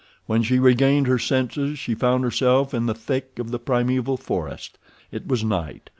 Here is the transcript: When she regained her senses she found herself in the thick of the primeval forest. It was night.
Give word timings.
When 0.25 0.41
she 0.41 0.57
regained 0.57 1.05
her 1.05 1.19
senses 1.19 1.77
she 1.77 1.93
found 1.93 2.23
herself 2.23 2.73
in 2.73 2.87
the 2.87 2.95
thick 2.95 3.37
of 3.37 3.51
the 3.51 3.59
primeval 3.59 4.17
forest. 4.17 4.79
It 5.11 5.27
was 5.27 5.43
night. 5.43 5.89